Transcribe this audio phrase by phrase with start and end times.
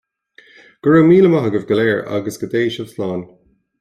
[0.85, 3.21] Go raibh míle maith agaibh go léir, agus go dté sibh slán